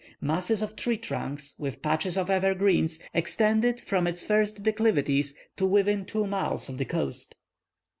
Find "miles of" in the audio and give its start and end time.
6.25-6.79